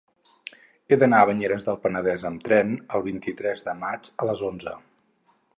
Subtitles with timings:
[0.93, 4.79] He d'anar a Banyeres del Penedès amb tren el vint-i-tres de maig a les onze.